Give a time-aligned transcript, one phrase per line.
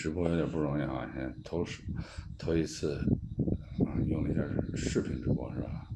[0.00, 1.82] 直播有点不容易啊，现在头是
[2.38, 2.96] 头一次
[3.84, 4.40] 啊用了一下
[4.74, 5.86] 视频直播是吧？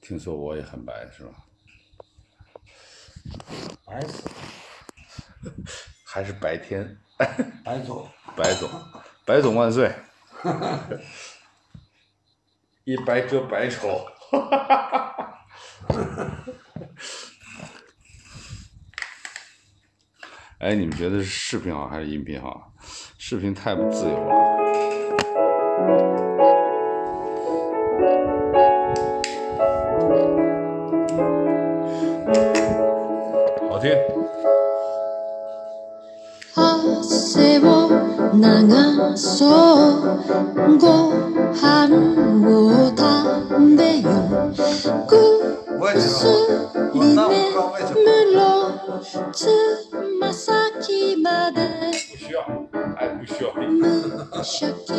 [0.00, 1.32] 听说我也很白是吧？
[3.84, 4.30] 白死，
[6.06, 6.96] 还是白天，
[7.64, 8.70] 白总，白总，
[9.24, 9.92] 白总万岁！
[12.84, 14.06] 一白遮百丑。
[20.58, 22.72] 哎，你们觉得是视频好还是音频好？
[23.23, 24.17] 视频太不自由了。
[33.69, 33.95] 好听。
[36.55, 37.89] 汗を
[38.33, 38.37] 流
[39.15, 40.83] そうご
[41.53, 41.57] 飯
[42.45, 42.47] を
[42.97, 42.99] 食
[43.77, 44.07] べよ
[45.79, 46.09] 我也ぐす
[46.91, 47.31] 知道，我
[47.79, 48.39] り那我
[48.85, 48.87] 不
[49.31, 49.51] 知道
[53.38, 54.93] 需要。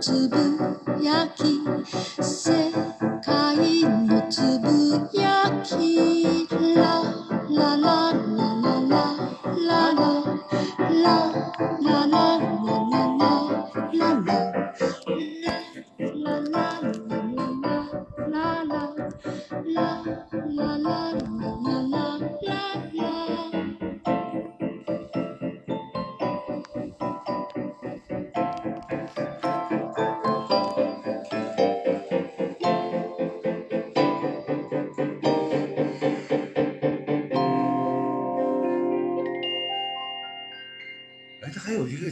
[0.00, 0.55] 知不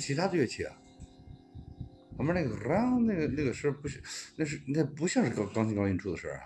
[0.05, 0.77] 其他的乐器啊。
[2.15, 4.03] 旁边那个啦那个那个声不是
[4.37, 6.41] 那是那不像是钢钢琴高音出的声啊。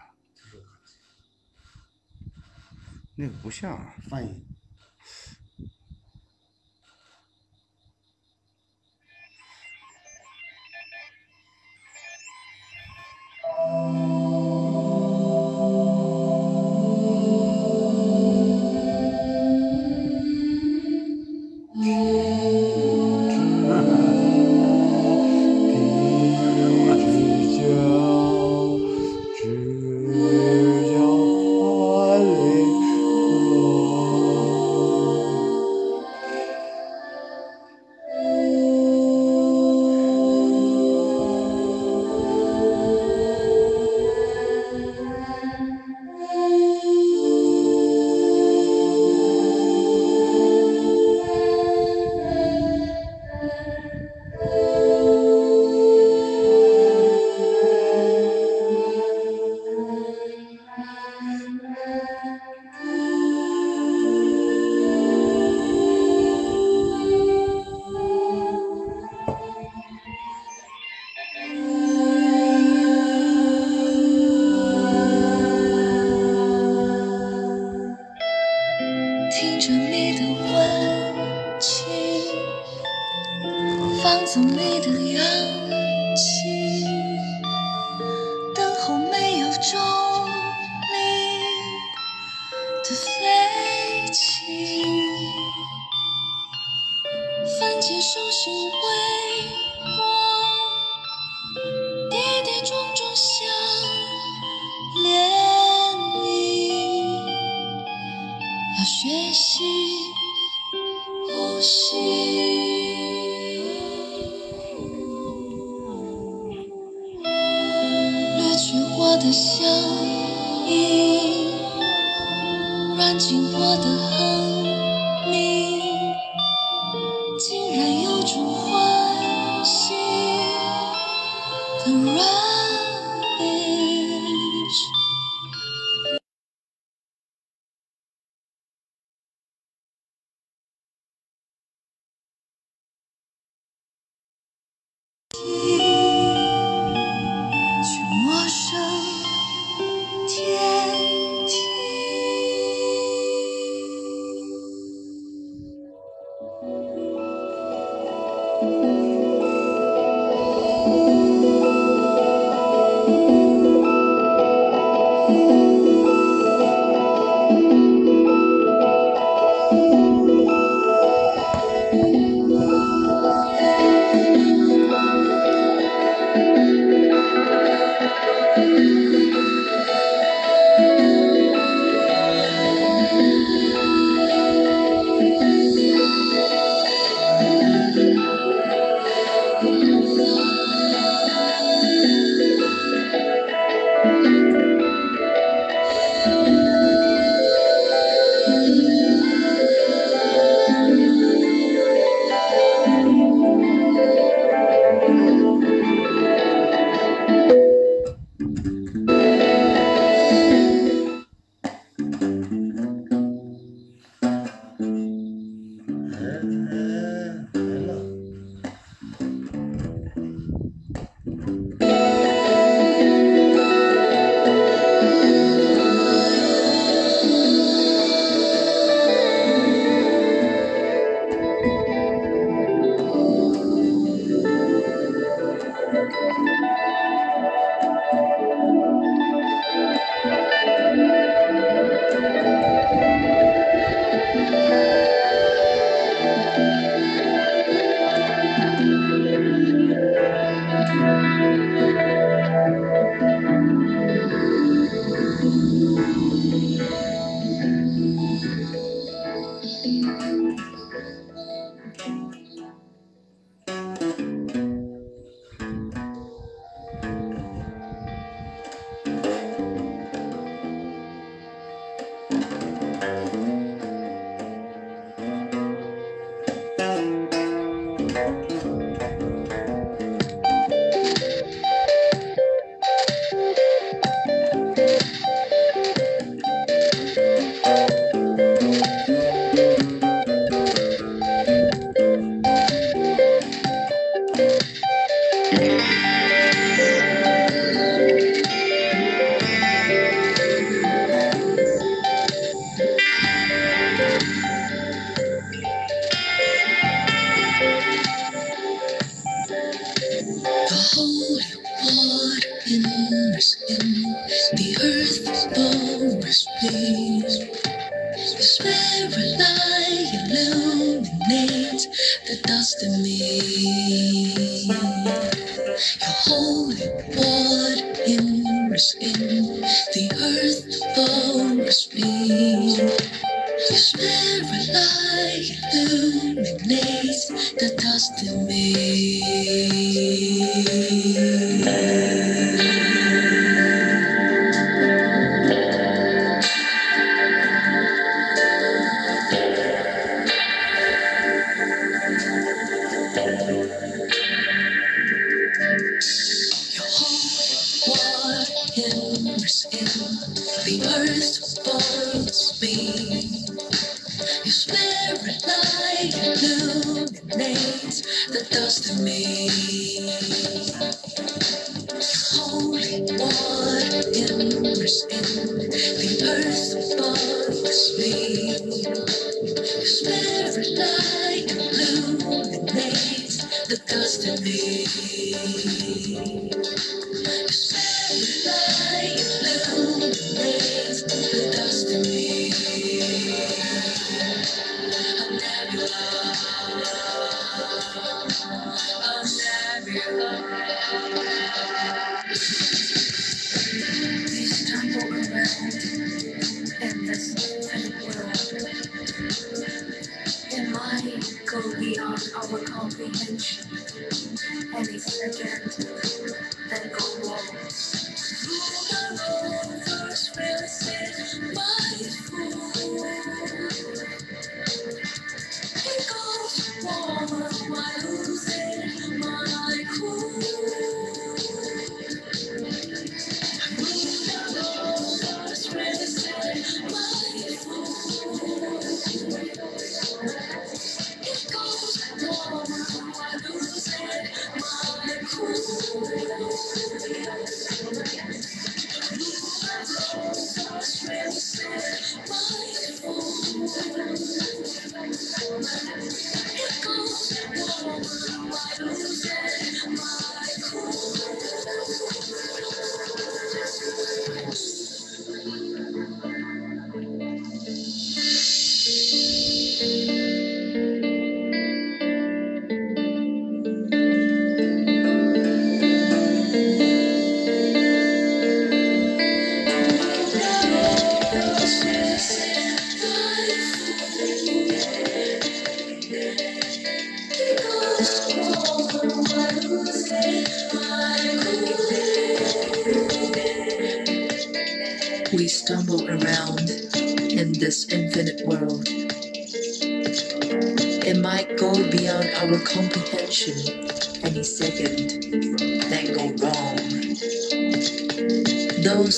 [3.17, 3.97] 那个不像啊。
[4.09, 4.47] 翻译。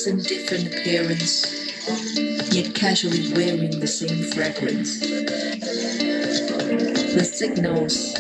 [0.01, 1.45] was in different appearance,
[2.55, 5.01] yet casually wearing the same fragrance.
[7.15, 8.15] The signals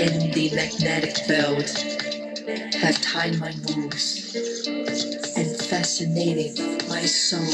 [0.00, 1.68] in the magnetic field
[2.80, 4.66] have tied my moves
[5.36, 7.44] and fascinated my soul.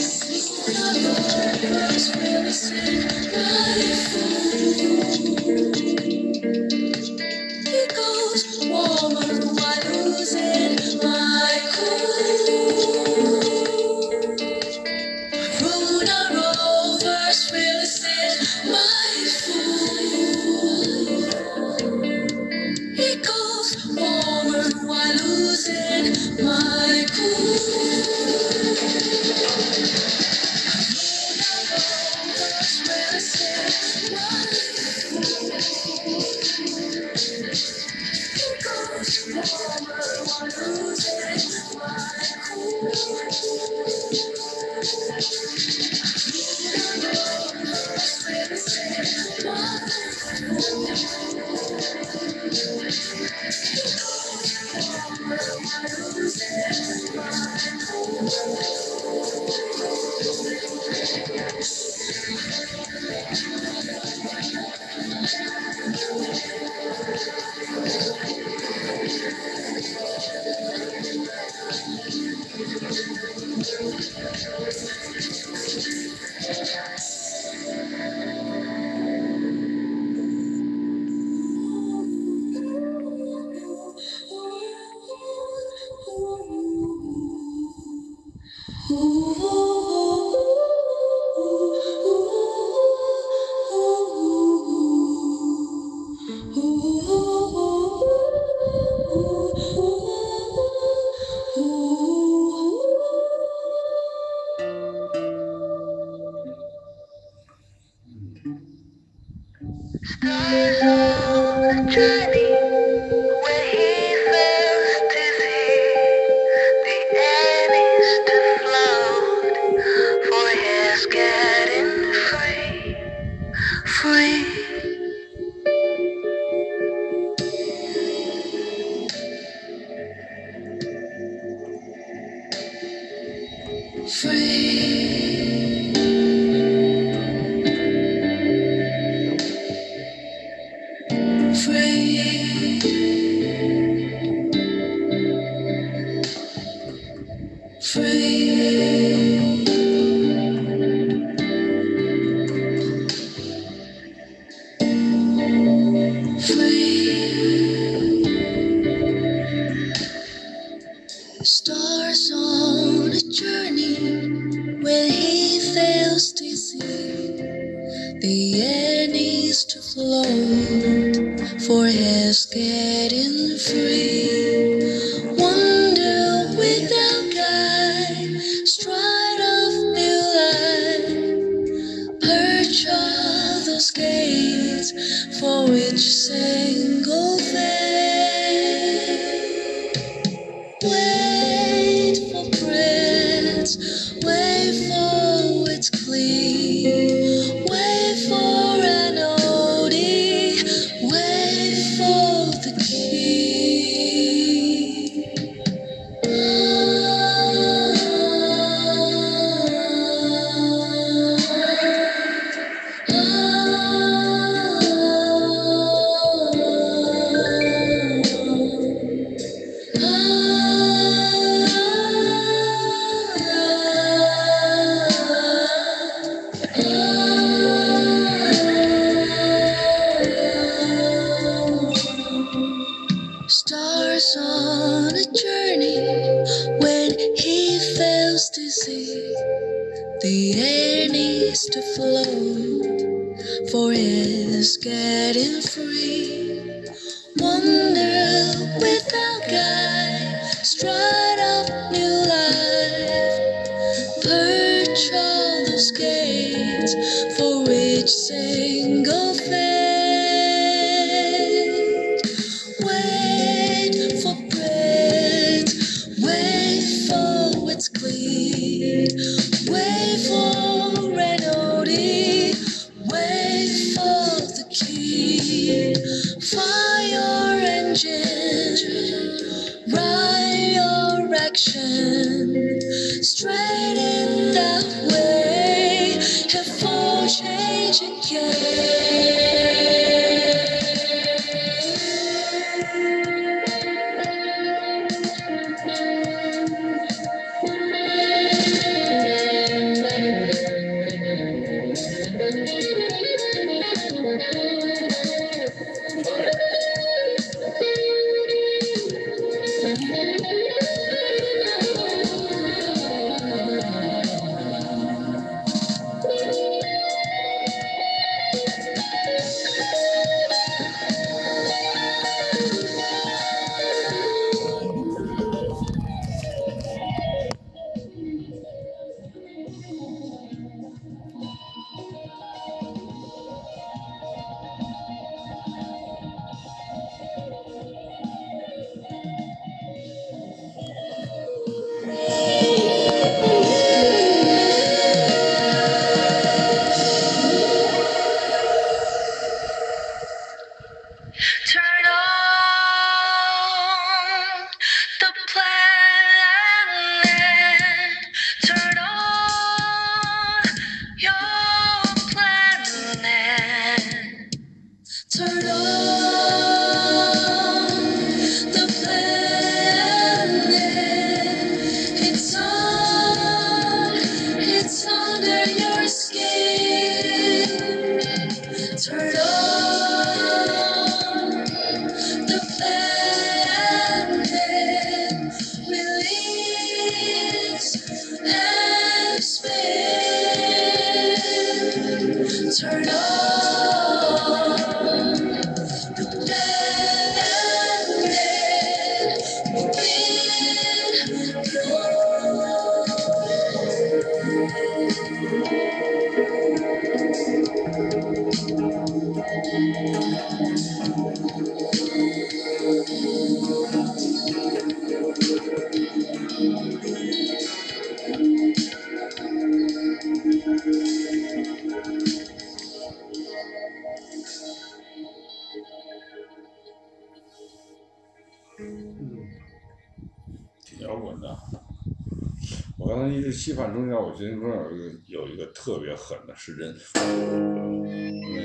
[433.75, 437.21] 刚才一直期盼中间，我觉得中间有一个有一个特别狠的是人，那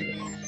[0.03, 0.46] 个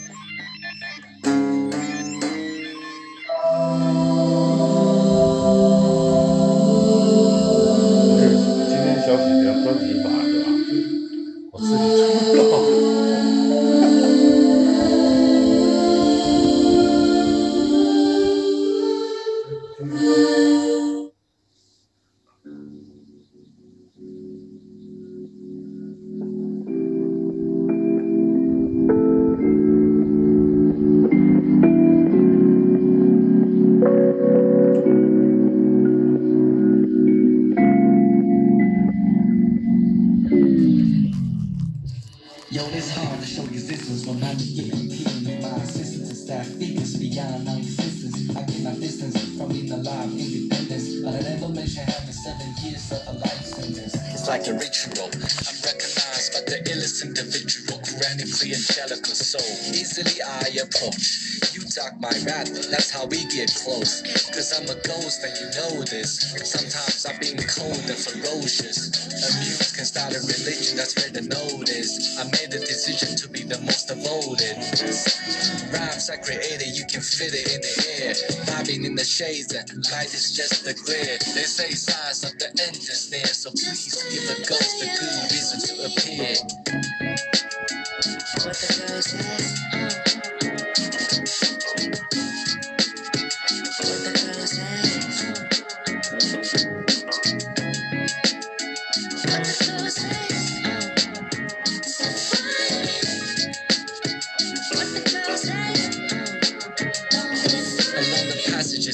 [66.59, 68.91] Sometimes I've been cold and ferocious.
[68.91, 72.19] A muse can start a religion, that's where the note is.
[72.19, 74.59] I made the decision to be the most devoted.
[75.71, 78.13] Rhymes I created, you can fit it in the air.
[78.43, 81.15] Vibing in the shades and light is just a glare.
[81.31, 85.31] They say signs of the end is near, so please give a ghost a good
[85.31, 86.35] reason to appear.
[88.43, 89.38] What the girl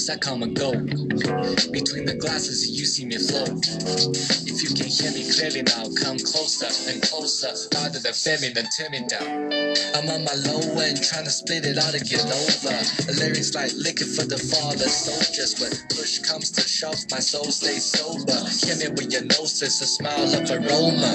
[0.09, 0.71] I come and go.
[0.71, 3.65] Between the glasses you see me float.
[4.65, 7.53] You can hear me clearly now, come closer and closer.
[7.77, 8.17] Rather than
[8.57, 9.53] than turn me down.
[9.93, 12.73] I'm on my low end, trying to split it out and get over.
[13.13, 15.61] Lyrics like liquor for the father soldiers.
[15.61, 18.41] When push comes to shove, my soul stays sober.
[18.49, 21.13] Hear me with your noses, a smile of aroma.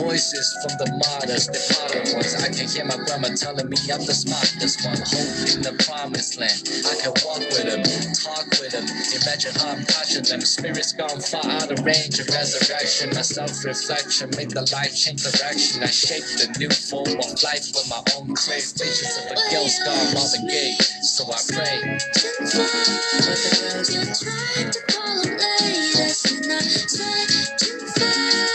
[0.00, 2.32] Voices from the martyrs, the departed ones.
[2.40, 5.04] I can hear my grandma telling me I'm the smartest one.
[5.04, 6.64] Hope in the promised land.
[6.88, 7.84] I can walk with them,
[8.24, 8.88] talk with them.
[8.88, 10.40] Imagine how I'm touching them.
[10.40, 12.95] Spirits gone far out of range of resurrection.
[12.96, 15.82] Direction, a self-reflection, made the life change direction.
[15.82, 19.68] I shaped a new form of life with my own clay, visions of a girl
[19.68, 20.82] star on the gate.
[21.04, 21.98] So I pray.
[22.40, 27.30] But the girls you tried to call them latest and I tried
[27.60, 28.48] to find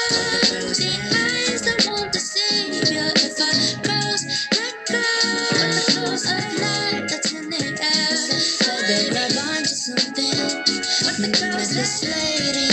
[0.74, 3.54] the eyes that won't deceive you if I
[3.86, 4.22] cross
[4.58, 5.06] let go
[5.62, 10.38] but the that's in the air so they grab onto something
[11.22, 12.71] when there was this lady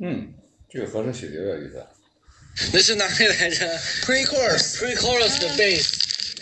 [0.00, 0.32] 嗯，
[0.68, 1.86] 这个合成曲有点意思啊。
[2.72, 5.84] 那是哪里来着 Pre-chorus？Pre-chorus 的 bass，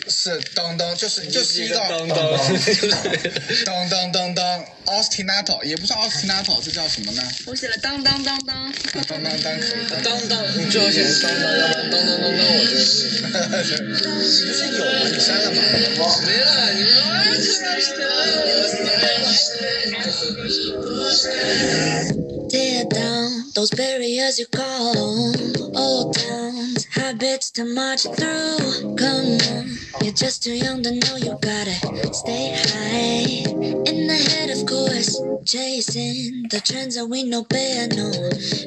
[0.09, 2.17] 是当当，就是就是一个当当，
[3.65, 7.23] 当当当当 ostinato，也不算 ostinato，这叫什么呢？
[7.45, 9.69] 我写了当当当当，当当当可以。
[10.03, 14.89] 当当，你最好写成当当，要不然当当当当，我觉得不是有吗？
[15.11, 15.57] 你删了吗？
[16.25, 16.73] 没了。
[16.73, 16.93] 你们
[22.93, 25.33] 啊，those barriers you call.
[25.75, 28.95] Old towns, habits to march through.
[28.95, 31.75] Come on, you're just too young to know you gotta
[32.13, 33.51] stay high.
[33.89, 37.87] In the head, of course, chasing the trends that we know better.
[37.95, 38.09] No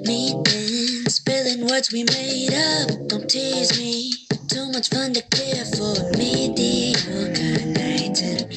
[0.04, 3.08] meeting, spilling words we made up.
[3.08, 4.12] Don't tease me.
[4.48, 8.55] Too much fun to care for mediocre night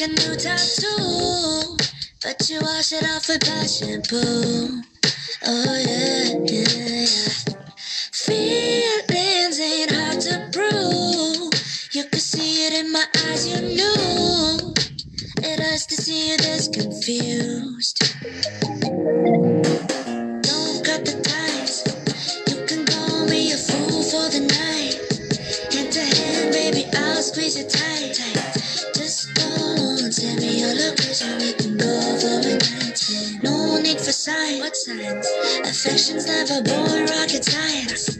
[0.00, 1.76] a new tattoo,
[2.22, 4.82] but you wash it off with bad shampoo.
[5.44, 7.54] Oh yeah, yeah, yeah.
[8.12, 11.52] Feelings ain't hard to prove.
[11.92, 14.74] You could see it in my eyes, you knew.
[15.42, 17.98] It hurts to see you this confused.
[20.42, 21.84] Don't cut the ties.
[22.46, 24.94] You can call me a fool for the night.
[25.72, 28.20] Hand to hand, baby, I'll squeeze it tight.
[28.20, 28.57] On,
[30.74, 31.38] location.
[31.38, 33.00] We can go for a night.
[33.42, 34.60] No need for signs.
[34.60, 35.26] What signs?
[35.64, 37.44] Affection's never born rocket.
[37.44, 38.17] Science.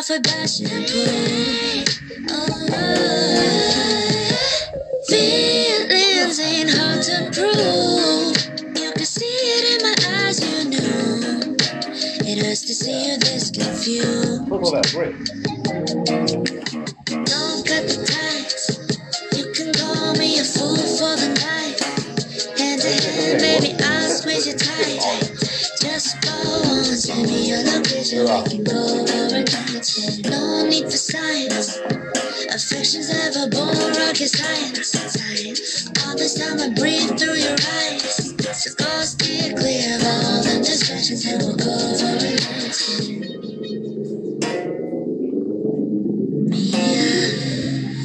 [0.00, 1.29] Off with bad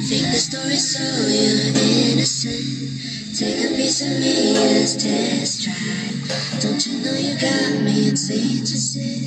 [0.08, 3.36] Think the story's so you're innocent.
[3.36, 6.62] Take a piece of me, as test drive.
[6.62, 8.08] Don't you know you got me?
[8.08, 9.24] It's easy to see.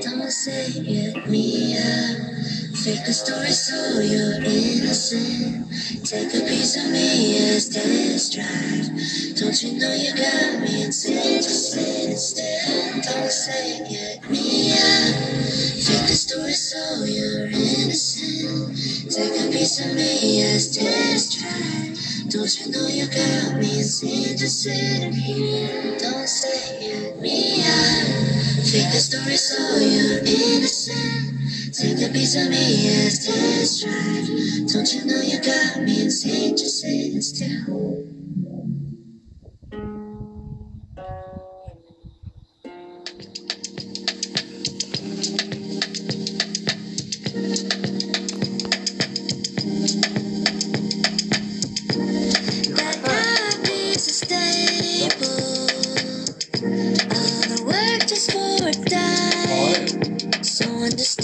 [0.00, 2.29] Don't say it, me up.
[2.80, 5.68] Fake the story so you're innocent.
[6.02, 8.88] Take a piece of me as test drive.
[9.36, 13.04] Don't you know you got me interested instead?
[13.04, 15.12] Don't say get me out.
[15.76, 18.72] Fake the story so you're innocent.
[19.12, 22.30] Take a piece of me as test drive.
[22.32, 25.98] Don't you know you got me interested in here?
[25.98, 28.08] Don't say get me out.
[28.64, 31.29] Fake the story so you're innocent.
[31.80, 34.68] Take a piece of me as this drive.
[34.68, 38.04] Don't you know you got me insane, just sitting still.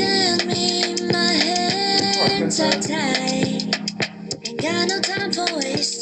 [0.02, 0.94] understand me.
[1.12, 3.76] My hands are tied.
[4.46, 5.95] Ain't got no time for waste.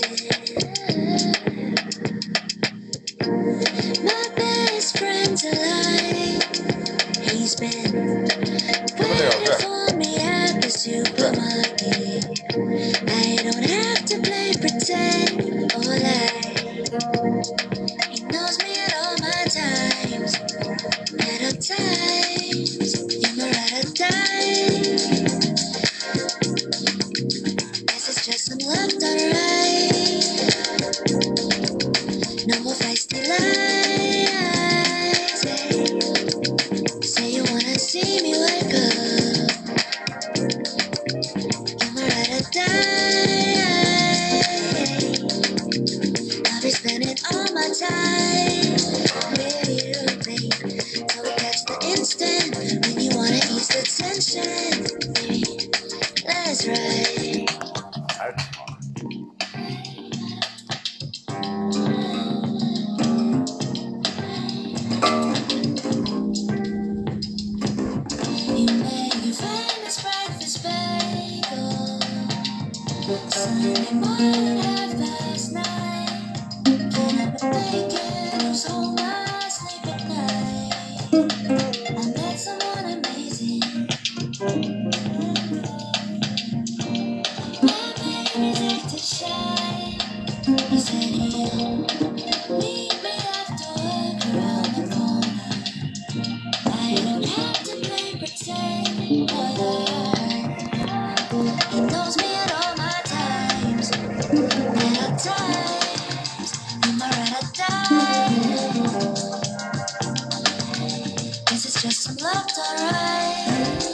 [112.67, 113.94] alright.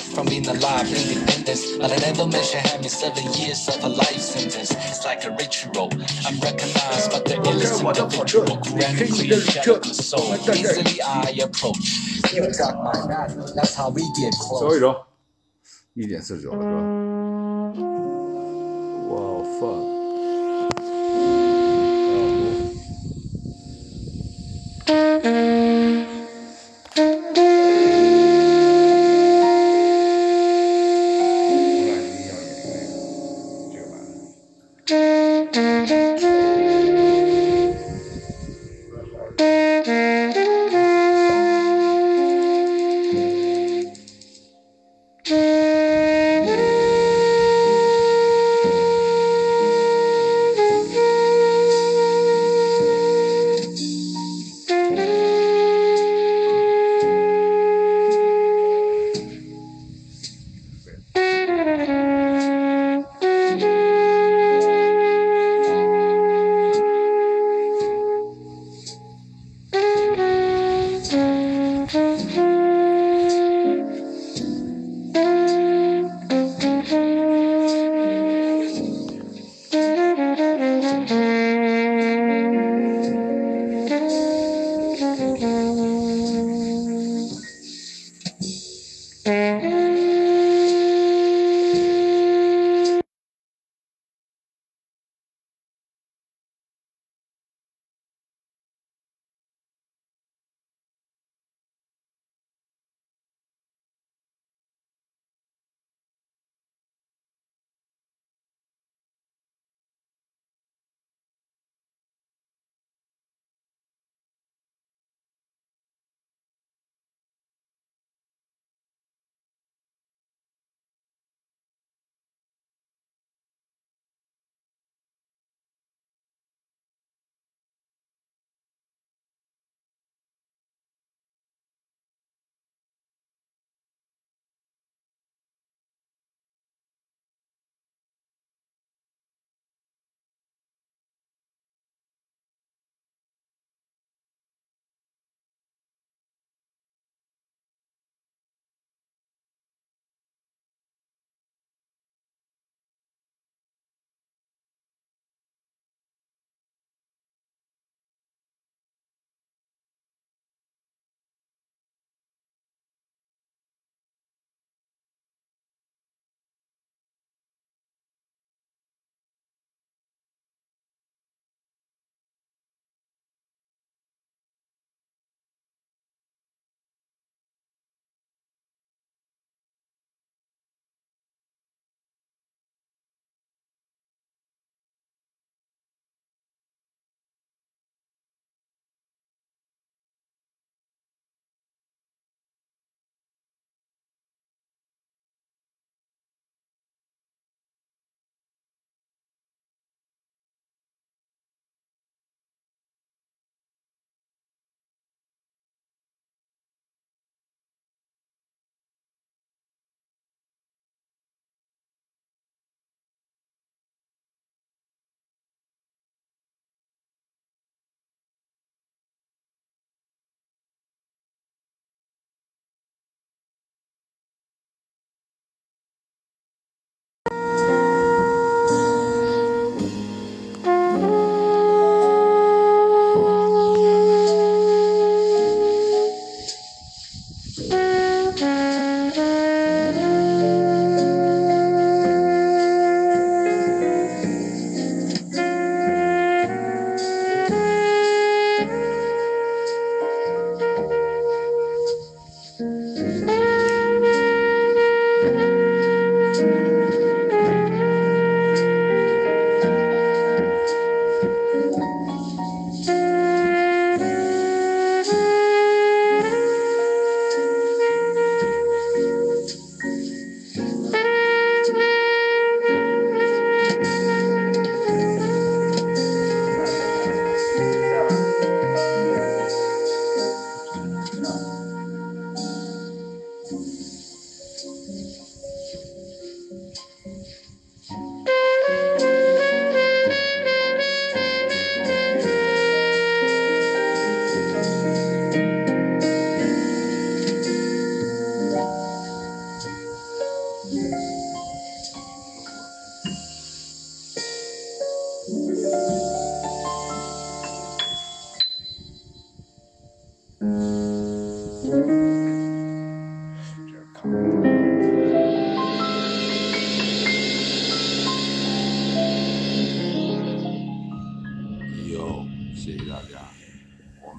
[0.10, 1.76] from being alive, independence.
[1.78, 4.70] But I never mention having seven years of a life sentence.
[4.70, 5.90] It's like a ritual.
[6.26, 8.56] I'm recognized by the illest individual.
[8.74, 10.34] Grand creation soul.
[10.54, 12.32] Easily I approach.
[12.32, 13.30] You got my back.
[13.54, 14.80] That's how we get 最后一 close.
[14.80, 15.06] 首，
[15.94, 16.64] 一点四十九的歌。
[16.64, 17.09] 哇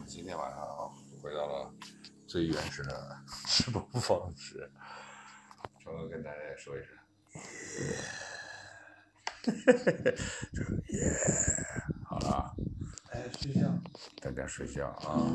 [0.07, 0.61] 今天晚上
[1.22, 1.72] 回到了
[2.26, 4.70] 最原始的直播方式。
[5.82, 6.96] 成哥跟大家说一声，
[10.53, 11.12] 这 个耶，
[12.05, 12.55] 好了啊，
[13.11, 13.62] 哎，睡觉。
[14.20, 15.26] 大家睡觉啊。